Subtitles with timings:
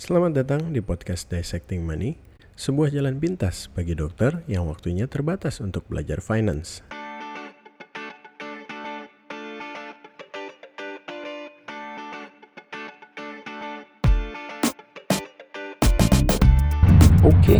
[0.00, 2.16] Selamat datang di podcast Dissecting Money,
[2.56, 6.80] sebuah jalan pintas bagi dokter yang waktunya terbatas untuk belajar finance.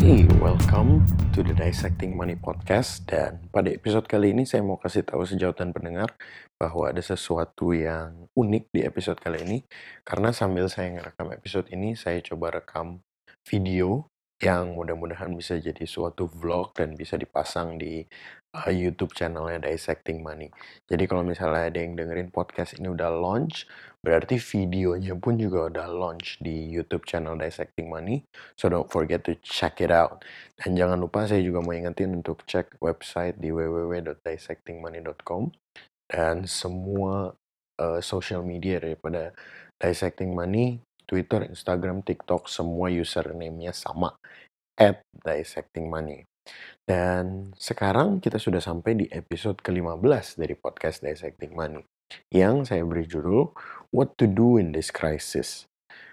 [0.00, 1.04] Oke, okay, welcome
[1.36, 3.04] to the Dissecting Money Podcast.
[3.04, 6.16] Dan pada episode kali ini saya mau kasih tahu sejauhan pendengar
[6.56, 9.58] bahwa ada sesuatu yang unik di episode kali ini.
[10.00, 13.04] Karena sambil saya ngerekam episode ini saya coba rekam
[13.44, 14.08] video
[14.40, 18.00] yang mudah-mudahan bisa jadi suatu vlog dan bisa dipasang di
[18.56, 20.48] uh, YouTube channelnya Dissecting Money.
[20.88, 23.68] Jadi kalau misalnya ada yang dengerin podcast ini udah launch,
[24.00, 28.24] berarti videonya pun juga udah launch di YouTube channel Dissecting Money.
[28.56, 30.24] So don't forget to check it out.
[30.56, 35.52] Dan jangan lupa saya juga mau ingetin untuk cek website di www.dissectingmoney.com
[36.10, 37.36] dan semua
[37.76, 39.30] uh, social media daripada
[39.80, 44.14] Dissecting Money, Twitter, Instagram, TikTok, semua username-nya sama
[44.78, 46.22] at Dissecting Money.
[46.86, 51.82] Dan sekarang kita sudah sampai di episode ke-15 dari podcast Dissecting Money
[52.30, 53.50] yang saya beri judul
[53.90, 55.66] What to Do in this Crisis.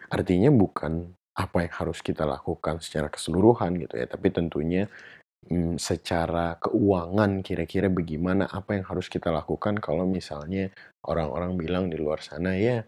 [0.10, 4.90] Artinya bukan apa yang harus kita lakukan secara keseluruhan gitu ya, tapi tentunya
[5.46, 10.74] hmm, secara keuangan kira-kira bagaimana apa yang harus kita lakukan kalau misalnya
[11.06, 12.82] orang-orang bilang di luar sana ya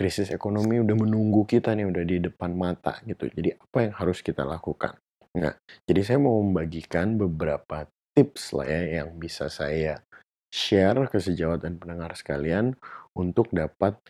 [0.00, 3.28] krisis ekonomi udah menunggu kita nih udah di depan mata gitu.
[3.28, 4.96] Jadi apa yang harus kita lakukan?
[5.36, 5.52] Nah,
[5.84, 7.84] jadi saya mau membagikan beberapa
[8.16, 10.00] tips lah ya yang bisa saya
[10.48, 12.72] share ke sejawat dan pendengar sekalian
[13.12, 14.00] untuk dapat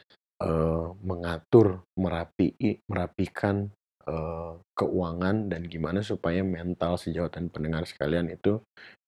[0.46, 2.54] uh, mengatur, merapi,
[2.86, 3.74] merapikan
[4.10, 8.58] uh, keuangan dan gimana supaya mental sejawat dan pendengar sekalian itu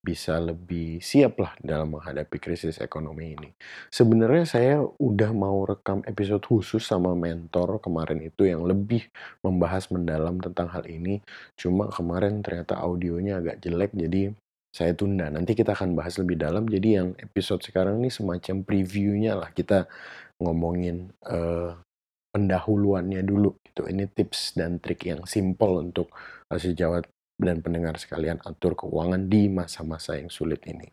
[0.03, 3.51] bisa lebih siap lah dalam menghadapi krisis ekonomi ini.
[3.87, 9.07] Sebenarnya saya udah mau rekam episode khusus sama mentor kemarin itu yang lebih
[9.47, 11.23] membahas mendalam tentang hal ini.
[11.55, 14.35] Cuma kemarin ternyata audionya agak jelek jadi
[14.75, 15.31] saya tunda.
[15.31, 16.67] Nanti kita akan bahas lebih dalam.
[16.67, 19.87] Jadi yang episode sekarang ini semacam previewnya lah kita
[20.43, 21.79] ngomongin uh,
[22.33, 23.87] pendahuluannya dulu gitu.
[23.87, 26.11] Ini tips dan trik yang simple untuk
[26.49, 27.07] uh, sejawat
[27.37, 30.89] dan pendengar sekalian atur keuangan di masa-masa yang sulit ini.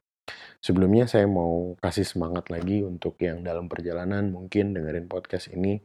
[0.61, 5.81] Sebelumnya saya mau kasih semangat lagi untuk yang dalam perjalanan mungkin dengerin podcast ini.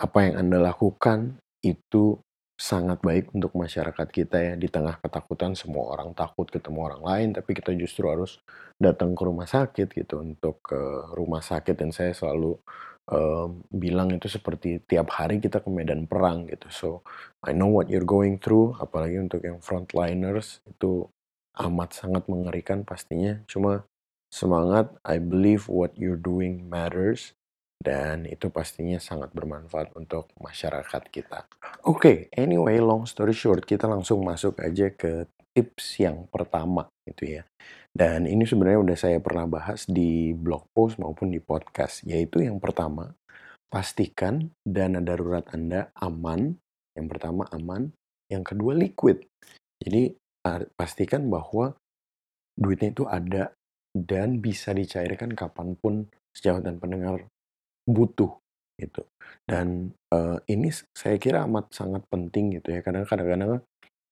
[0.00, 2.16] Apa yang Anda lakukan itu
[2.62, 7.28] sangat baik untuk masyarakat kita ya di tengah ketakutan semua orang takut ketemu orang lain
[7.34, 8.38] tapi kita justru harus
[8.78, 10.78] datang ke rumah sakit gitu untuk ke
[11.16, 12.54] rumah sakit dan saya selalu
[13.68, 16.68] bilang itu seperti tiap hari kita ke medan perang gitu.
[16.70, 16.88] So
[17.42, 21.10] I know what you're going through, apalagi untuk yang frontliners itu
[21.58, 23.42] amat sangat mengerikan pastinya.
[23.50, 23.84] Cuma
[24.32, 27.36] semangat, I believe what you're doing matters
[27.82, 31.50] dan itu pastinya sangat bermanfaat untuk masyarakat kita.
[31.82, 37.42] Oke, okay, anyway, long story short, kita langsung masuk aja ke tips yang pertama gitu
[37.42, 37.42] ya.
[37.90, 42.62] Dan ini sebenarnya udah saya pernah bahas di blog post maupun di podcast, yaitu yang
[42.62, 43.18] pertama,
[43.66, 46.56] pastikan dana darurat Anda aman.
[46.94, 47.90] Yang pertama aman,
[48.30, 49.26] yang kedua liquid.
[49.82, 50.14] Jadi
[50.78, 51.74] pastikan bahwa
[52.54, 53.50] duitnya itu ada
[53.92, 57.28] dan bisa dicairkan kapan pun sejauh dan pendengar
[57.86, 58.42] butuh
[58.78, 59.02] gitu.
[59.46, 62.80] Dan uh, ini saya kira amat sangat penting gitu ya.
[62.82, 63.62] Karena kadang-kadang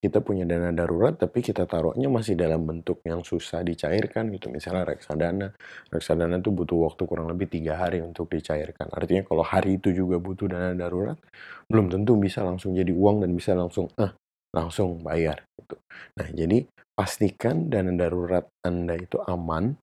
[0.01, 4.49] kita punya dana darurat tapi kita taruhnya masih dalam bentuk yang susah dicairkan gitu.
[4.49, 5.53] Misalnya reksadana.
[5.93, 8.89] Reksadana itu butuh waktu kurang lebih tiga hari untuk dicairkan.
[8.97, 11.21] Artinya kalau hari itu juga butuh dana darurat
[11.69, 14.17] belum tentu bisa langsung jadi uang dan bisa langsung ah
[14.57, 15.77] langsung bayar gitu.
[16.17, 16.65] Nah jadi
[16.97, 19.77] pastikan dana darurat anda itu aman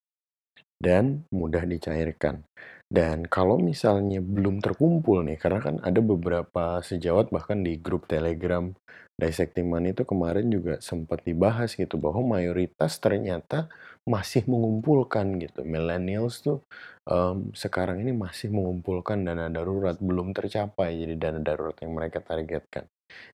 [0.77, 2.45] dan mudah dicairkan
[2.87, 8.71] dan kalau misalnya belum terkumpul nih, karena kan ada beberapa sejawat bahkan di grup Telegram
[9.17, 13.65] Dissecting Money itu kemarin juga sempat dibahas gitu bahwa mayoritas ternyata
[14.05, 15.65] masih mengumpulkan gitu.
[15.65, 16.61] Millennials tuh
[17.09, 22.85] um, sekarang ini masih mengumpulkan dana darurat belum tercapai jadi dana darurat yang mereka targetkan.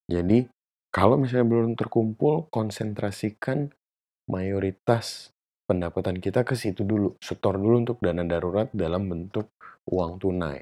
[0.07, 0.47] Jadi
[0.93, 3.73] kalau misalnya belum terkumpul, konsentrasikan
[4.29, 5.32] mayoritas
[5.63, 9.55] pendapatan kita ke situ dulu, setor dulu untuk dana darurat dalam bentuk
[9.87, 10.59] uang tunai.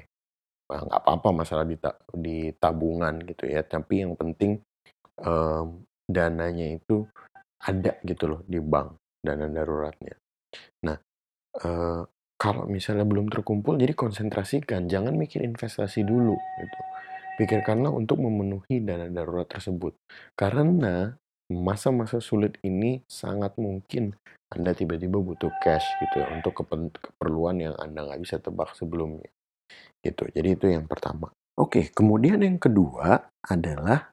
[0.72, 1.76] Nah, nggak apa-apa masalah di,
[2.16, 4.56] di tabungan gitu ya, tapi yang penting
[5.20, 7.04] um, dananya itu
[7.62, 10.16] ada gitu loh di bank, dana daruratnya.
[10.88, 10.96] Nah,
[11.62, 12.02] uh,
[12.40, 16.80] kalau misalnya belum terkumpul, jadi konsentrasikan, jangan mikir investasi dulu gitu.
[17.38, 19.94] Pikirkanlah untuk memenuhi dana darurat tersebut.
[20.34, 21.14] Karena
[21.52, 24.16] masa-masa sulit ini sangat mungkin
[24.48, 29.28] Anda tiba-tiba butuh cash gitu ya untuk keperluan yang Anda nggak bisa tebak sebelumnya.
[30.00, 30.28] Gitu.
[30.32, 31.30] Jadi itu yang pertama.
[31.56, 34.12] Oke, kemudian yang kedua adalah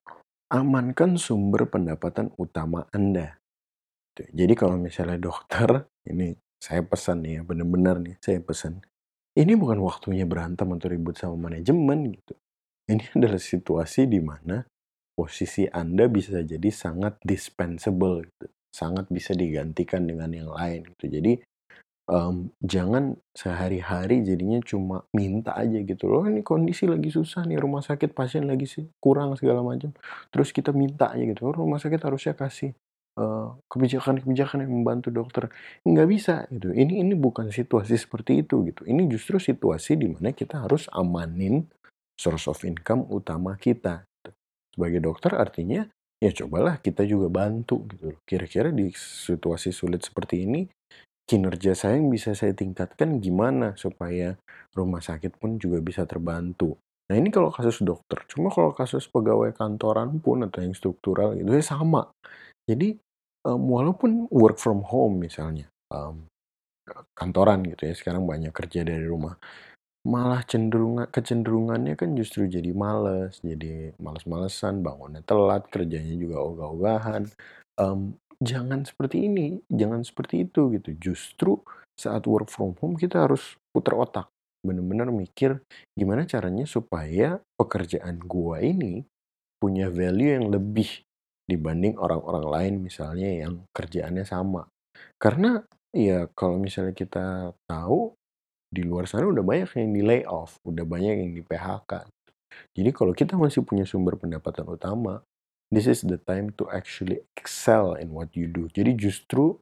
[0.51, 3.39] amankan sumber pendapatan utama Anda.
[4.11, 8.83] Tuh, Jadi kalau misalnya dokter, ini saya pesan nih ya, bener-bener nih saya pesan.
[9.39, 12.35] Ini bukan waktunya berantem atau ribut sama manajemen gitu.
[12.89, 14.65] Ini adalah situasi di mana
[15.19, 18.47] posisi Anda bisa jadi sangat dispensable gitu.
[18.71, 21.19] Sangat bisa digantikan dengan yang lain gitu.
[21.19, 21.33] Jadi
[22.07, 27.83] em, jangan sehari-hari jadinya cuma minta aja gitu loh ini kondisi lagi susah nih rumah
[27.83, 29.91] sakit pasien lagi sih kurang segala macam
[30.33, 32.71] terus kita minta aja gitu oh, rumah sakit harusnya kasih
[33.67, 35.51] kebijakan-kebijakan yang membantu dokter
[35.83, 40.31] nggak bisa gitu ini ini bukan situasi seperti itu gitu ini justru situasi di mana
[40.31, 41.67] kita harus amanin
[42.19, 44.03] source of income utama kita.
[44.79, 45.83] Sebagai dokter artinya
[46.23, 50.63] ya cobalah kita juga bantu gitu loh kira-kira di situasi sulit seperti ini
[51.29, 54.33] kinerja saya yang bisa saya tingkatkan gimana supaya
[54.73, 56.73] rumah sakit pun juga bisa terbantu.
[57.05, 61.53] Nah ini kalau kasus dokter, cuma kalau kasus pegawai kantoran pun atau yang struktural itu
[61.53, 62.09] ya sama.
[62.65, 62.97] Jadi
[63.45, 66.25] em, walaupun work from home misalnya, em,
[67.13, 69.37] kantoran gitu ya sekarang banyak kerja dari rumah,
[70.09, 77.29] malah cenderung kecenderungannya kan justru jadi males, jadi males-malesan, bangunnya telat, kerjanya juga ogah-ogahan.
[77.77, 80.89] Em, jangan seperti ini, jangan seperti itu gitu.
[80.97, 81.61] Justru
[81.93, 84.27] saat work from home kita harus putar otak,
[84.65, 85.61] bener-bener mikir
[85.93, 89.05] gimana caranya supaya pekerjaan gua ini
[89.61, 91.05] punya value yang lebih
[91.45, 94.65] dibanding orang-orang lain misalnya yang kerjaannya sama.
[95.21, 95.61] Karena
[95.93, 98.18] ya kalau misalnya kita tahu
[98.69, 102.05] di luar sana udah banyak yang di layoff, udah banyak yang di PHK.
[102.77, 105.25] Jadi kalau kita masih punya sumber pendapatan utama,
[105.73, 108.69] this is the time to actually excel in what you do.
[108.69, 109.57] Jadi justru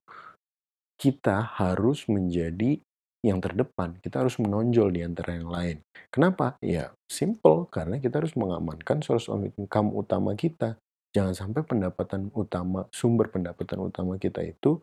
[0.99, 2.81] kita harus menjadi
[3.25, 3.97] yang terdepan.
[3.99, 5.77] Kita harus menonjol di antara yang lain.
[6.09, 6.55] Kenapa?
[6.63, 7.67] Ya, simple.
[7.69, 10.79] Karena kita harus mengamankan source of income utama kita.
[11.11, 14.79] Jangan sampai pendapatan utama, sumber pendapatan utama kita itu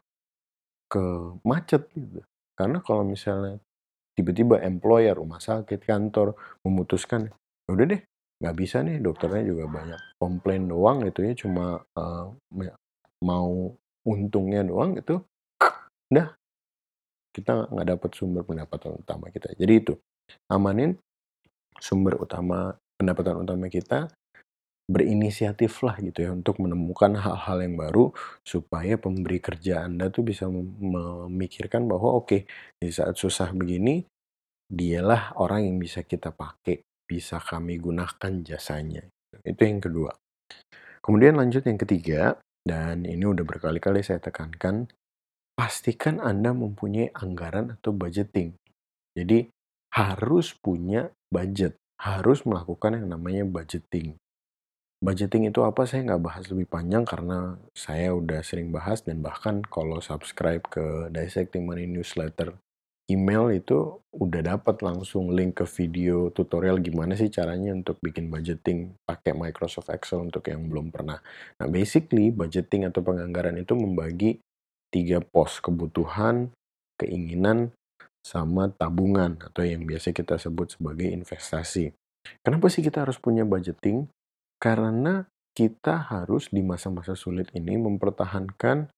[0.91, 1.05] ke
[1.47, 2.20] macet gitu.
[2.55, 3.59] Karena kalau misalnya
[4.17, 6.35] tiba-tiba employer, rumah sakit, kantor
[6.67, 7.31] memutuskan,
[7.67, 8.01] "Ya udah deh,
[8.43, 11.83] nggak bisa nih, dokternya juga banyak komplain doang gitu ya, cuma
[12.55, 12.77] me-
[13.25, 13.73] mau
[14.05, 15.17] untungnya doang itu,
[16.13, 16.29] udah
[17.35, 19.51] kita nggak dapat sumber pendapatan utama kita.
[19.59, 19.95] Jadi itu
[20.51, 20.95] amanin
[21.83, 24.07] sumber utama pendapatan utama kita,
[24.85, 28.13] berinisiatiflah gitu ya untuk menemukan hal-hal yang baru
[28.45, 32.45] supaya pemberi kerja Anda tuh bisa mem- memikirkan bahwa oke
[32.77, 34.05] di saat susah begini
[34.69, 39.05] dialah orang yang bisa kita pakai, bisa kami gunakan jasanya.
[39.45, 40.13] Itu yang kedua.
[41.05, 44.89] Kemudian lanjut yang ketiga, dan ini udah berkali-kali saya tekankan,
[45.53, 48.57] pastikan Anda mempunyai anggaran atau budgeting.
[49.15, 49.53] Jadi
[49.95, 54.17] harus punya budget, harus melakukan yang namanya budgeting.
[55.05, 55.85] Budgeting itu apa?
[55.85, 61.12] Saya nggak bahas lebih panjang karena saya udah sering bahas dan bahkan kalau subscribe ke
[61.12, 62.56] Dissecting Money Newsletter
[63.12, 68.97] email itu udah dapat langsung link ke video tutorial gimana sih caranya untuk bikin budgeting
[69.05, 71.21] pakai Microsoft Excel untuk yang belum pernah.
[71.61, 74.41] Nah, basically budgeting atau penganggaran itu membagi
[74.89, 76.49] tiga pos kebutuhan,
[76.97, 77.77] keinginan,
[78.25, 81.93] sama tabungan atau yang biasa kita sebut sebagai investasi.
[82.41, 84.09] Kenapa sih kita harus punya budgeting?
[84.65, 85.21] Karena
[85.53, 88.89] kita harus di masa-masa sulit ini mempertahankan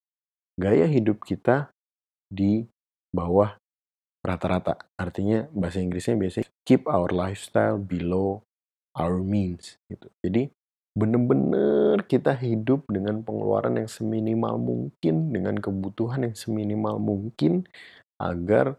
[0.54, 1.74] gaya hidup kita
[2.30, 2.62] di
[3.10, 3.58] bawah
[4.22, 4.78] rata-rata.
[4.94, 8.46] Artinya bahasa Inggrisnya biasanya keep our lifestyle below
[8.94, 10.06] our means gitu.
[10.22, 10.54] Jadi
[10.94, 17.66] bener-bener kita hidup dengan pengeluaran yang seminimal mungkin, dengan kebutuhan yang seminimal mungkin
[18.22, 18.78] agar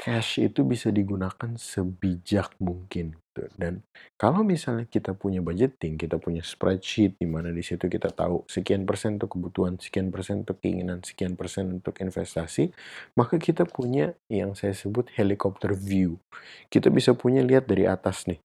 [0.00, 3.56] cash itu bisa digunakan sebijak mungkin gitu.
[3.56, 3.80] Dan
[4.20, 8.84] kalau misalnya kita punya budgeting, kita punya spreadsheet di mana di situ kita tahu sekian
[8.84, 12.76] persen untuk kebutuhan, sekian persen untuk keinginan, sekian persen untuk investasi,
[13.16, 16.20] maka kita punya yang saya sebut helicopter view.
[16.68, 18.40] Kita bisa punya lihat dari atas nih,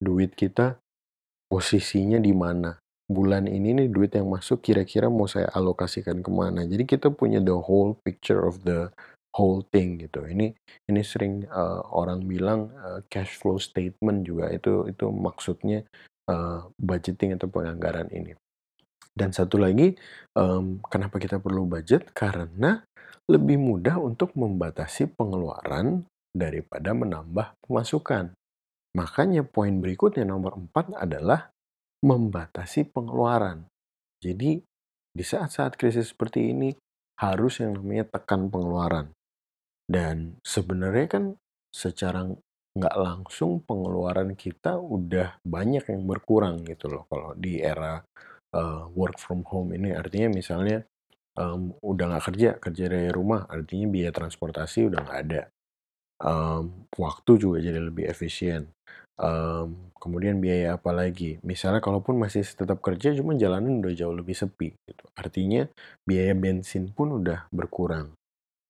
[0.00, 0.80] duit kita
[1.52, 2.80] posisinya di mana.
[3.10, 6.62] Bulan ini nih duit yang masuk kira-kira mau saya alokasikan ke mana.
[6.62, 8.94] Jadi kita punya the whole picture of the
[9.36, 10.26] whole thing gitu.
[10.26, 10.52] Ini
[10.90, 15.86] ini sering uh, orang bilang uh, cash flow statement juga itu itu maksudnya
[16.30, 18.34] uh, budgeting atau penganggaran ini.
[19.10, 19.92] Dan satu lagi,
[20.38, 22.14] um, kenapa kita perlu budget?
[22.14, 22.78] Karena
[23.26, 28.34] lebih mudah untuk membatasi pengeluaran daripada menambah pemasukan.
[28.94, 31.50] Makanya poin berikutnya nomor empat adalah
[32.02, 33.66] membatasi pengeluaran.
[34.22, 34.62] Jadi
[35.10, 36.70] di saat-saat krisis seperti ini
[37.20, 39.12] harus yang namanya tekan pengeluaran.
[39.90, 41.24] Dan sebenarnya kan
[41.74, 42.22] secara
[42.70, 47.98] nggak langsung pengeluaran kita udah banyak yang berkurang gitu loh kalau di era
[48.54, 49.90] uh, work from home ini.
[49.90, 50.86] Artinya misalnya
[51.34, 55.42] um, udah nggak kerja kerja dari rumah artinya biaya transportasi udah nggak ada.
[56.20, 58.70] Um, waktu juga jadi lebih efisien.
[59.20, 61.42] Um, kemudian biaya apa lagi?
[61.42, 65.04] Misalnya kalaupun masih tetap kerja cuma jalanan udah jauh lebih sepi gitu.
[65.18, 65.66] Artinya
[66.06, 68.14] biaya bensin pun udah berkurang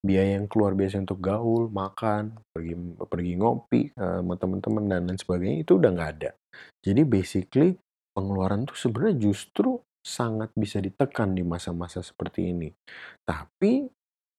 [0.01, 5.21] biaya yang keluar biasa untuk gaul, makan, pergi pergi ngopi uh, sama teman-teman dan lain
[5.21, 6.31] sebagainya itu udah nggak ada.
[6.81, 7.71] Jadi basically
[8.17, 12.73] pengeluaran tuh sebenarnya justru sangat bisa ditekan di masa-masa seperti ini.
[13.29, 13.85] Tapi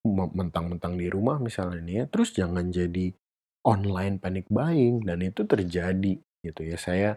[0.09, 3.13] mentang-mentang di rumah misalnya nih ya, terus jangan jadi
[3.61, 6.77] online panic buying dan itu terjadi gitu ya.
[6.81, 7.09] Saya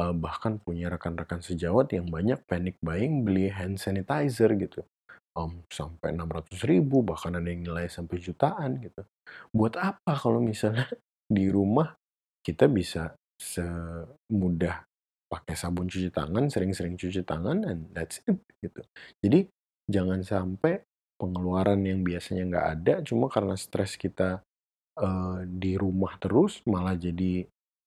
[0.00, 4.88] uh, bahkan punya rekan-rekan sejawat yang banyak panic buying beli hand sanitizer gitu
[5.36, 6.12] um, sampai
[6.64, 9.02] ribu bahkan ada yang nilai sampai jutaan gitu.
[9.52, 10.88] Buat apa kalau misalnya
[11.36, 11.92] di rumah
[12.42, 14.84] kita bisa semudah
[15.32, 18.84] pakai sabun cuci tangan, sering-sering cuci tangan, and that's it gitu.
[19.24, 19.48] Jadi
[19.88, 20.84] jangan sampai
[21.16, 24.44] pengeluaran yang biasanya nggak ada cuma karena stres kita
[24.98, 27.46] uh, di rumah terus malah jadi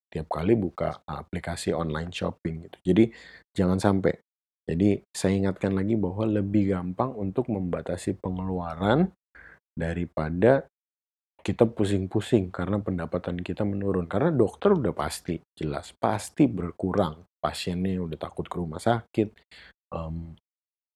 [0.10, 2.78] tiap kali buka aplikasi online shopping gitu.
[2.96, 3.12] Jadi
[3.52, 4.25] jangan sampai
[4.66, 9.14] jadi saya ingatkan lagi bahwa lebih gampang untuk membatasi pengeluaran
[9.78, 10.66] daripada
[11.46, 14.10] kita pusing-pusing karena pendapatan kita menurun.
[14.10, 17.22] Karena dokter udah pasti jelas pasti berkurang.
[17.38, 19.30] Pasiennya udah takut ke rumah sakit.
[19.94, 20.34] Um,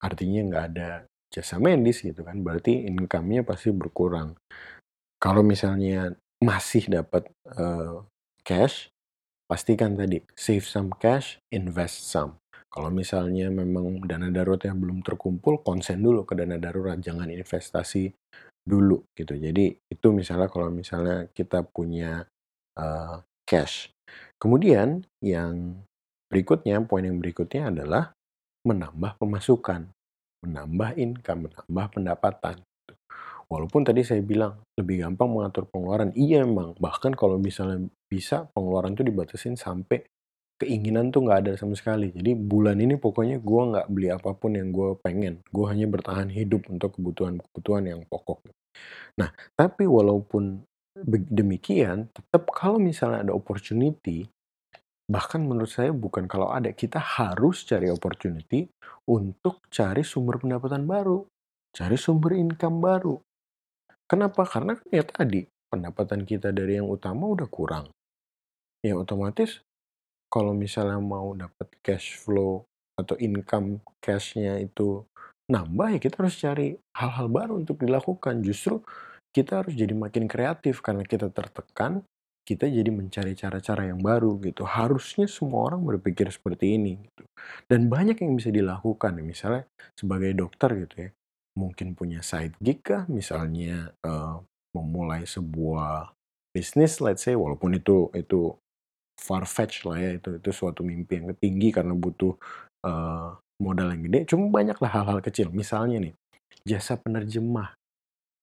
[0.01, 0.89] artinya nggak ada
[1.29, 2.41] jasa medis gitu kan.
[2.41, 4.33] Berarti income-nya pasti berkurang.
[5.21, 8.01] Kalau misalnya masih dapat uh,
[8.41, 8.89] cash,
[9.45, 12.41] pastikan tadi save some cash, invest some.
[12.69, 18.13] Kalau misalnya memang dana darurat yang belum terkumpul, konsen dulu ke dana darurat, jangan investasi
[18.61, 19.33] dulu gitu.
[19.33, 22.29] Jadi itu misalnya kalau misalnya kita punya
[22.77, 23.17] uh,
[23.49, 23.89] cash.
[24.37, 25.81] Kemudian yang
[26.29, 28.13] berikutnya, poin yang berikutnya adalah
[28.61, 29.89] menambah pemasukan,
[30.45, 32.61] menambah income, menambah pendapatan.
[32.61, 32.93] Gitu.
[33.49, 36.77] Walaupun tadi saya bilang lebih gampang mengatur pengeluaran, iya memang.
[36.77, 40.05] Bahkan kalau misalnya bisa pengeluaran itu dibatasin sampai
[40.59, 42.11] keinginan tuh nggak ada sama sekali.
[42.11, 45.39] Jadi bulan ini pokoknya gue nggak beli apa pun yang gue pengen.
[45.49, 48.43] Gue hanya bertahan hidup untuk kebutuhan-kebutuhan yang pokok.
[49.17, 50.67] Nah, tapi walaupun
[51.07, 54.27] demikian, tetap kalau misalnya ada opportunity,
[55.07, 58.67] bahkan menurut saya bukan kalau ada, kita harus cari opportunity
[59.07, 61.23] untuk cari sumber pendapatan baru,
[61.71, 63.15] cari sumber income baru.
[64.09, 64.43] Kenapa?
[64.43, 67.85] Karena ya tadi, pendapatan kita dari yang utama udah kurang.
[68.83, 69.59] Ya otomatis
[70.29, 72.63] kalau misalnya mau dapat cash flow
[72.95, 75.03] atau income cash-nya itu
[75.49, 78.45] nambah ya kita harus cari hal-hal baru untuk dilakukan.
[78.45, 78.85] Justru
[79.33, 82.05] kita harus jadi makin kreatif karena kita tertekan,
[82.45, 84.63] kita jadi mencari cara-cara yang baru gitu.
[84.69, 87.25] Harusnya semua orang berpikir seperti ini gitu.
[87.65, 89.65] Dan banyak yang bisa dilakukan misalnya
[89.97, 91.09] sebagai dokter gitu ya.
[91.57, 94.39] Mungkin punya side gig kah misalnya uh,
[94.77, 96.13] memulai sebuah
[96.53, 98.53] bisnis let's say walaupun itu itu
[99.19, 102.33] far fetch lah ya itu itu suatu mimpi yang tinggi karena butuh
[102.87, 104.19] uh, modal yang gede.
[104.31, 105.51] Cuma banyak lah hal-hal kecil.
[105.51, 106.13] Misalnya nih
[106.63, 107.75] jasa penerjemah.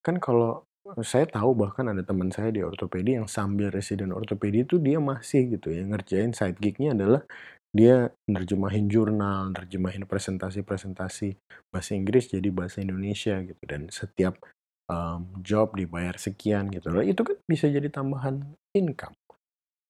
[0.04, 0.68] Kan kalau
[1.02, 5.58] saya tahu bahkan ada teman saya di ortopedi yang sambil residen ortopedi itu dia masih
[5.58, 7.26] gitu ya ngerjain side gignya adalah
[7.74, 11.36] dia nerjemahin jurnal, nerjemahin presentasi-presentasi
[11.68, 14.40] bahasa Inggris jadi bahasa Indonesia gitu dan setiap
[14.88, 16.88] um, job dibayar sekian gitu.
[16.88, 19.12] Nah, itu kan bisa jadi tambahan income.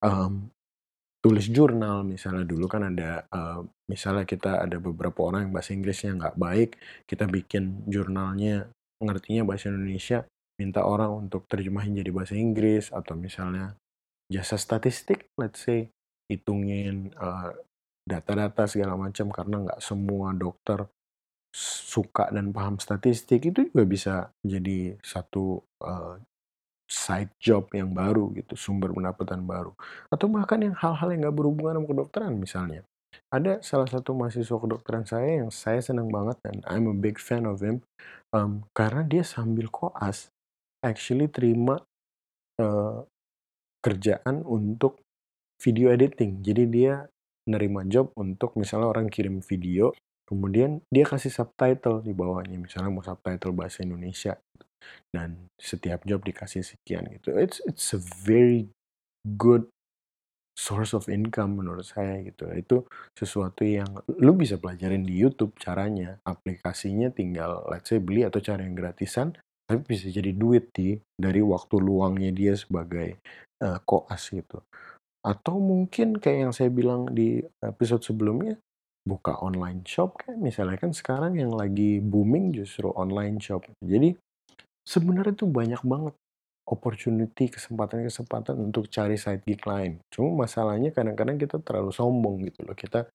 [0.03, 0.51] Um,
[1.25, 6.15] tulis jurnal misalnya dulu kan ada uh, misalnya kita ada beberapa orang yang bahasa Inggrisnya
[6.15, 6.71] nggak baik
[7.09, 8.71] kita bikin jurnalnya
[9.03, 10.25] ngertinya bahasa Indonesia
[10.57, 13.77] minta orang untuk terjemahin jadi bahasa Inggris atau misalnya
[14.33, 15.93] jasa statistik let's say
[16.27, 17.51] hitungin eh,
[18.07, 20.87] data-data segala macam karena nggak semua dokter
[21.57, 26.21] suka dan paham statistik itu juga bisa jadi satu uh,
[26.87, 29.75] side job yang baru gitu, sumber pendapatan baru.
[30.11, 32.83] Atau bahkan yang hal-hal yang nggak berhubungan sama kedokteran misalnya.
[33.31, 37.49] Ada salah satu mahasiswa kedokteran saya yang saya senang banget dan I'm a big fan
[37.49, 37.83] of him
[38.31, 40.31] um, karena dia sambil koas
[40.85, 41.83] actually terima
[42.61, 43.03] uh,
[43.83, 45.03] kerjaan untuk
[45.59, 46.45] video editing.
[46.45, 47.09] Jadi dia
[47.47, 49.95] nerima job untuk misalnya orang kirim video,
[50.27, 54.35] kemudian dia kasih subtitle di bawahnya, misalnya mau subtitle bahasa Indonesia
[55.11, 57.35] dan setiap job dikasih sekian gitu.
[57.37, 58.71] It's it's a very
[59.39, 59.67] good
[60.57, 62.49] source of income menurut saya gitu.
[62.57, 62.77] Itu
[63.13, 66.19] sesuatu yang lu bisa pelajarin di YouTube caranya.
[66.25, 71.43] Aplikasinya tinggal let's say beli atau cari yang gratisan tapi bisa jadi duit di dari
[71.43, 73.19] waktu luangnya dia sebagai
[73.67, 74.63] uh, koas gitu.
[75.27, 78.55] Atau mungkin kayak yang saya bilang di episode sebelumnya,
[79.07, 83.67] buka online shop kan misalnya kan sekarang yang lagi booming justru online shop.
[83.83, 84.15] Jadi
[84.87, 86.15] sebenarnya tuh banyak banget
[86.67, 90.03] opportunity, kesempatan-kesempatan untuk cari side gig lain.
[90.11, 92.75] Cuma masalahnya kadang-kadang kita terlalu sombong gitu loh.
[92.75, 93.07] Kita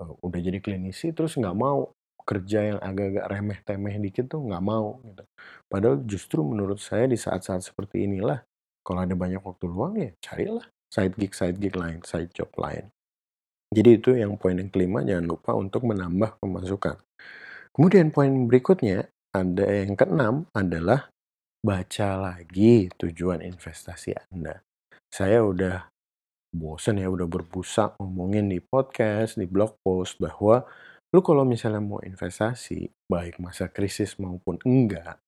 [0.00, 1.92] uh, udah jadi klinisi terus nggak mau
[2.26, 5.22] kerja yang agak-agak remeh-temeh dikit tuh nggak mau gitu.
[5.70, 8.42] Padahal justru menurut saya di saat-saat seperti inilah
[8.82, 12.90] kalau ada banyak waktu luang ya carilah side gig side gig lain, side job lain.
[13.70, 16.98] Jadi itu yang poin yang kelima jangan lupa untuk menambah pemasukan.
[17.76, 19.06] Kemudian poin berikutnya
[19.36, 21.12] ada yang keenam adalah
[21.60, 24.64] baca lagi tujuan investasi Anda.
[25.12, 25.92] Saya udah
[26.56, 30.64] bosen ya, udah berbusa ngomongin di podcast, di blog post bahwa
[31.12, 35.20] lu kalau misalnya mau investasi, baik masa krisis maupun enggak,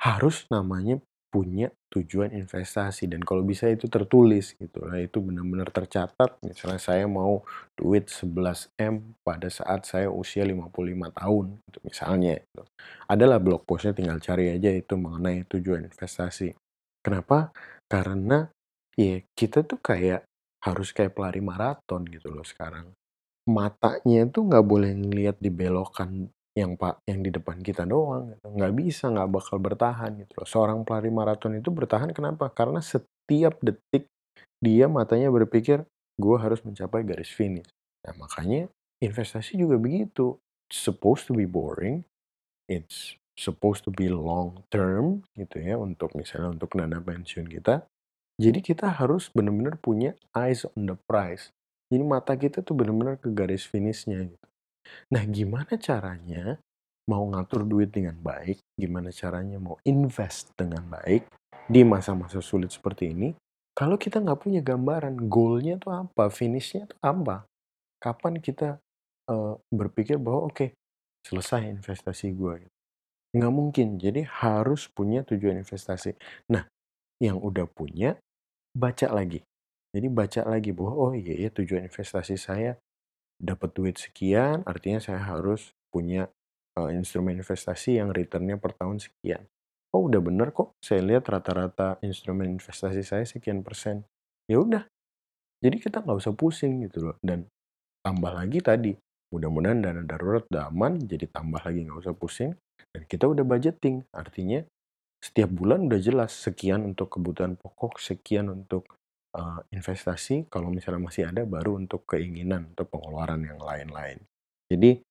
[0.00, 1.00] harus namanya
[1.34, 6.38] punya tujuan investasi dan kalau bisa itu tertulis gitu lah itu benar-benar tercatat.
[6.46, 7.42] Misalnya saya mau
[7.74, 10.70] duit 11M pada saat saya usia 55
[11.18, 12.38] tahun gitu misalnya.
[12.38, 12.62] Gitu.
[13.10, 16.54] adalah blog postnya tinggal cari aja itu mengenai tujuan investasi.
[17.02, 17.50] Kenapa?
[17.90, 18.46] Karena
[18.94, 20.22] ya kita tuh kayak
[20.62, 22.94] harus kayak pelari maraton gitu loh sekarang.
[23.50, 28.46] Matanya tuh nggak boleh ngelihat dibelokan yang pak yang di depan kita doang gitu.
[28.46, 30.46] nggak bisa nggak bakal bertahan gitu loh.
[30.46, 32.46] Seorang pelari maraton itu bertahan kenapa?
[32.54, 34.06] Karena setiap detik
[34.62, 35.82] dia matanya berpikir
[36.14, 37.66] gue harus mencapai garis finish.
[38.06, 38.70] Nah makanya
[39.02, 40.38] investasi juga begitu.
[40.70, 42.06] It's supposed to be boring
[42.68, 47.84] it's supposed to be long term gitu ya untuk misalnya untuk dana pensiun kita.
[48.34, 51.54] Jadi kita harus benar-benar punya eyes on the prize.
[51.90, 54.46] Jadi mata kita tuh benar-benar ke garis finishnya gitu
[55.12, 56.58] Nah, gimana caranya
[57.04, 61.28] mau ngatur duit dengan baik, gimana caranya mau invest dengan baik
[61.68, 63.36] di masa-masa sulit seperti ini,
[63.76, 67.44] kalau kita nggak punya gambaran goalnya tuh apa, finishnya tuh apa,
[68.00, 68.80] kapan kita
[69.28, 70.68] uh, berpikir bahwa oke okay,
[71.26, 72.68] selesai investasi gue,
[73.34, 73.98] nggak mungkin.
[73.98, 76.14] Jadi harus punya tujuan investasi.
[76.52, 76.64] Nah,
[77.18, 78.16] yang udah punya
[78.76, 79.42] baca lagi.
[79.94, 82.78] Jadi baca lagi bahwa oh iya ya tujuan investasi saya
[83.44, 86.32] dapat duit sekian, artinya saya harus punya
[86.80, 89.44] uh, instrumen investasi yang returnnya per tahun sekian.
[89.94, 94.02] Oh udah bener kok, saya lihat rata-rata instrumen investasi saya sekian persen.
[94.50, 94.82] Ya udah,
[95.62, 97.16] jadi kita nggak usah pusing gitu loh.
[97.22, 97.46] Dan
[98.02, 98.92] tambah lagi tadi,
[99.30, 102.52] mudah-mudahan dana darurat udah aman, jadi tambah lagi nggak usah pusing.
[102.90, 104.66] Dan kita udah budgeting, artinya
[105.22, 108.84] setiap bulan udah jelas sekian untuk kebutuhan pokok, sekian untuk
[109.34, 114.22] uh, investasi kalau misalnya masih ada baru untuk keinginan atau pengeluaran yang lain-lain.
[114.70, 115.02] Jadi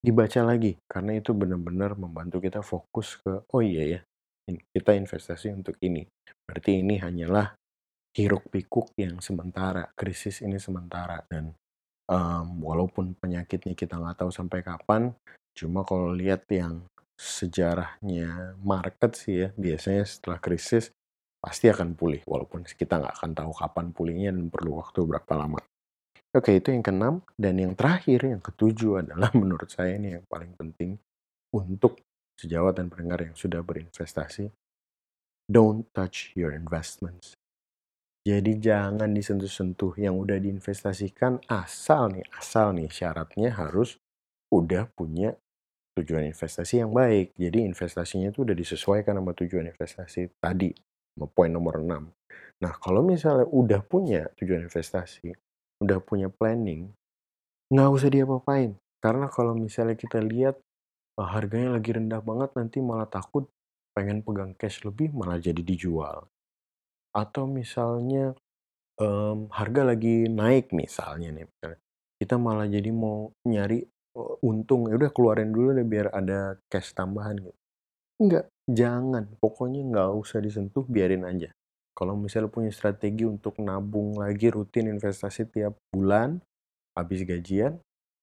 [0.00, 4.00] dibaca lagi karena itu benar-benar membantu kita fokus ke oh iya ya
[4.74, 6.06] kita investasi untuk ini.
[6.44, 7.54] Berarti ini hanyalah
[8.10, 11.54] hiruk pikuk yang sementara, krisis ini sementara dan
[12.10, 15.14] um, walaupun penyakitnya kita nggak tahu sampai kapan,
[15.54, 16.82] cuma kalau lihat yang
[17.20, 20.88] sejarahnya market sih ya biasanya setelah krisis
[21.40, 25.60] pasti akan pulih walaupun kita nggak akan tahu kapan pulihnya dan perlu waktu berapa lama.
[26.30, 30.52] Oke, itu yang keenam dan yang terakhir yang ketujuh adalah menurut saya ini yang paling
[30.54, 31.00] penting
[31.50, 31.98] untuk
[32.38, 34.52] sejawat dan pendengar yang sudah berinvestasi.
[35.50, 37.34] Don't touch your investments.
[38.20, 43.96] Jadi jangan disentuh-sentuh yang udah diinvestasikan asal nih, asal nih syaratnya harus
[44.52, 45.34] udah punya
[45.98, 47.34] tujuan investasi yang baik.
[47.34, 50.70] Jadi investasinya itu udah disesuaikan sama tujuan investasi tadi
[51.28, 52.08] poin nomor 6.
[52.60, 55.32] Nah, kalau misalnya udah punya tujuan investasi,
[55.80, 56.92] udah punya planning,
[57.72, 58.76] nggak usah diapa-apain.
[59.00, 60.60] Karena kalau misalnya kita lihat
[61.16, 63.48] oh, harganya lagi rendah banget, nanti malah takut
[63.96, 66.28] pengen pegang cash lebih malah jadi dijual.
[67.16, 68.36] Atau misalnya
[69.00, 71.48] um, harga lagi naik misalnya nih,
[72.20, 73.80] kita malah jadi mau nyari
[74.14, 77.56] uh, untung, ya udah keluarin dulu deh biar ada cash tambahan gitu.
[78.20, 79.26] Enggak, jangan.
[79.38, 81.50] Pokoknya nggak usah disentuh, biarin aja.
[81.94, 86.40] Kalau misalnya punya strategi untuk nabung lagi rutin investasi tiap bulan,
[86.96, 87.76] habis gajian,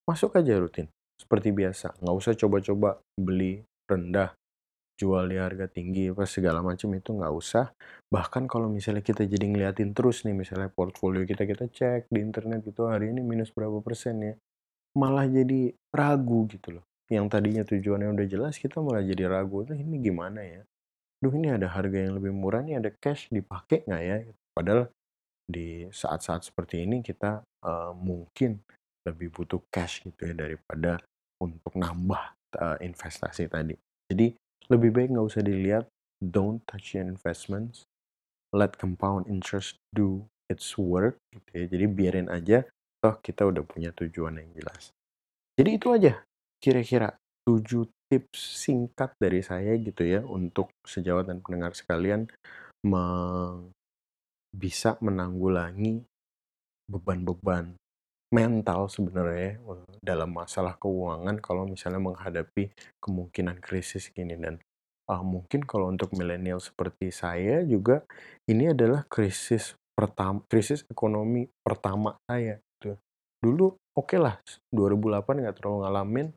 [0.08, 0.90] masuk aja rutin.
[1.18, 4.34] Seperti biasa, nggak usah coba-coba beli rendah,
[4.98, 7.70] jual di harga tinggi, apa segala macam itu nggak usah.
[8.10, 12.66] Bahkan kalau misalnya kita jadi ngeliatin terus nih, misalnya portfolio kita kita cek di internet
[12.66, 14.34] itu hari ini minus berapa persen ya,
[14.98, 19.76] malah jadi ragu gitu loh yang tadinya tujuannya udah jelas kita malah jadi ragu tuh
[19.76, 20.62] ini gimana ya?
[21.18, 24.16] Duh ini ada harga yang lebih murah nih ada cash dipakai nggak ya?
[24.52, 24.92] Padahal
[25.48, 28.60] di saat-saat seperti ini kita uh, mungkin
[29.08, 31.00] lebih butuh cash gitu ya daripada
[31.40, 33.74] untuk nambah uh, investasi tadi.
[34.12, 34.36] Jadi
[34.68, 35.88] lebih baik nggak usah dilihat
[36.20, 37.88] don't touch your investments.
[38.52, 41.64] Let compound interest do its work gitu ya.
[41.72, 42.68] Jadi biarin aja
[43.00, 44.92] toh kita udah punya tujuan yang jelas.
[45.56, 46.27] Jadi itu aja
[46.58, 47.14] kira-kira
[47.46, 52.28] 7 tips singkat dari saya gitu ya untuk sejawat dan pendengar sekalian
[52.84, 53.72] meng
[54.48, 56.02] bisa menanggulangi
[56.88, 57.76] beban-beban
[58.32, 64.60] mental sebenarnya eh, dalam masalah keuangan kalau misalnya menghadapi kemungkinan krisis gini dan
[65.08, 68.04] uh, mungkin kalau untuk milenial seperti saya juga
[68.48, 72.94] ini adalah krisis pertama krisis ekonomi pertama saya gitu.
[73.40, 73.66] Dulu
[73.96, 74.36] oke okay lah
[74.70, 76.28] 2008 nggak terlalu ngalamin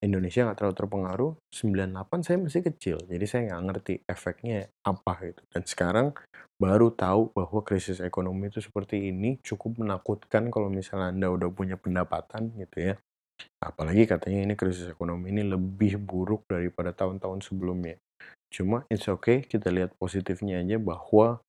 [0.00, 5.42] Indonesia nggak terlalu terpengaruh 98 saya masih kecil jadi saya nggak ngerti efeknya apa gitu.
[5.52, 6.06] Dan sekarang
[6.56, 11.76] baru tahu bahwa krisis ekonomi itu seperti ini cukup menakutkan kalau misalnya anda udah punya
[11.76, 12.94] pendapatan gitu ya.
[13.60, 18.00] Apalagi katanya ini krisis ekonomi ini lebih buruk daripada tahun-tahun sebelumnya.
[18.48, 21.44] Cuma it's okay kita lihat positifnya aja bahwa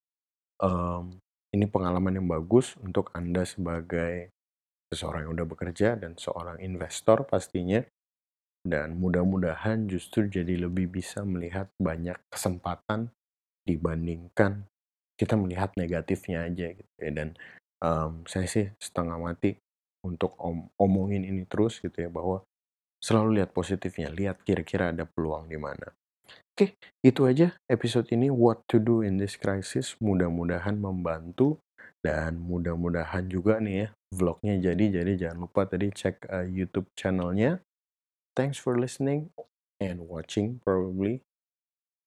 [0.60, 1.16] um,
[1.52, 4.32] ini pengalaman yang bagus untuk anda sebagai
[4.92, 7.80] seseorang yang udah bekerja dan seorang investor pastinya
[8.62, 13.10] dan mudah-mudahan justru jadi lebih bisa melihat banyak kesempatan
[13.66, 14.66] dibandingkan
[15.18, 17.10] kita melihat negatifnya aja gitu ya.
[17.10, 17.28] Dan
[17.82, 19.58] um, saya sih setengah mati
[20.02, 22.42] untuk om omongin ini terus gitu ya bahwa
[22.98, 25.94] selalu lihat positifnya lihat kira-kira ada peluang di mana.
[26.54, 29.94] Oke itu aja episode ini what to do in this crisis.
[30.02, 31.62] Mudah-mudahan membantu
[32.02, 37.62] dan mudah-mudahan juga nih ya vlognya jadi jadi jangan lupa tadi cek uh, YouTube channelnya
[38.32, 39.28] Thanks for listening
[39.76, 41.20] and watching probably.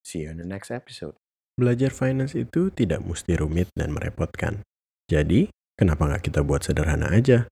[0.02, 1.14] See you in the next episode.
[1.54, 4.66] Belajar finance itu tidak mesti rumit dan merepotkan.
[5.06, 7.46] Jadi, kenapa nggak kita buat sederhana aja?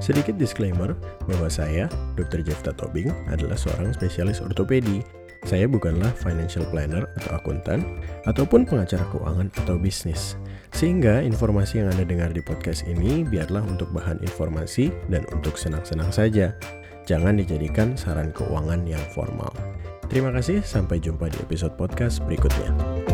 [0.00, 0.96] Sedikit disclaimer
[1.28, 2.40] bahwa saya, Dr.
[2.40, 5.04] Jefta Tobing, adalah seorang spesialis ortopedi
[5.42, 7.82] saya bukanlah financial planner atau akuntan,
[8.30, 10.38] ataupun pengacara keuangan atau bisnis.
[10.72, 16.10] Sehingga informasi yang Anda dengar di podcast ini biarlah untuk bahan informasi dan untuk senang-senang
[16.10, 16.56] saja.
[17.04, 19.52] Jangan dijadikan saran keuangan yang formal.
[20.08, 23.11] Terima kasih, sampai jumpa di episode podcast berikutnya.